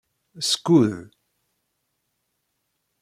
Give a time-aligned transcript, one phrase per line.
[0.49, 0.97] Skud.